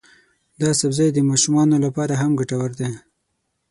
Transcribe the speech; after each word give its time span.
دا 0.61 0.69
سبزی 0.81 1.07
د 1.13 1.19
ماشومانو 1.29 1.75
لپاره 1.85 2.13
هم 2.21 2.31
ګټور 2.39 2.71
دی. 2.79 2.89